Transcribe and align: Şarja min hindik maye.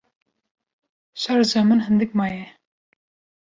Şarja 1.13 1.61
min 1.67 1.79
hindik 1.85 2.11
maye. 2.17 2.43